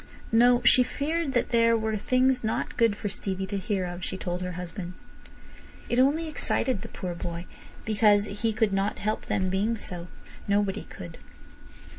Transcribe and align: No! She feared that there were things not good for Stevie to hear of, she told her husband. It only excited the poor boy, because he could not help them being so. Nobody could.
No! 0.31 0.63
She 0.65 0.81
feared 0.81 1.33
that 1.33 1.49
there 1.49 1.77
were 1.77 1.95
things 1.95 2.43
not 2.43 2.75
good 2.75 2.95
for 2.95 3.07
Stevie 3.07 3.45
to 3.45 3.57
hear 3.59 3.85
of, 3.85 4.03
she 4.03 4.17
told 4.17 4.41
her 4.41 4.53
husband. 4.53 4.93
It 5.89 5.99
only 5.99 6.27
excited 6.27 6.81
the 6.81 6.87
poor 6.87 7.13
boy, 7.13 7.45
because 7.85 8.25
he 8.41 8.51
could 8.51 8.73
not 8.73 8.97
help 8.97 9.27
them 9.27 9.49
being 9.51 9.77
so. 9.77 10.07
Nobody 10.47 10.85
could. 10.85 11.19